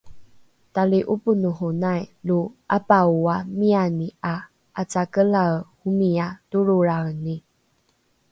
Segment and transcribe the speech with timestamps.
[0.75, 2.37] tali’oponohonai lo
[2.77, 4.35] “apaaoa” miani ’a
[4.79, 5.55] ’acakelae
[5.87, 7.35] omia toloraeni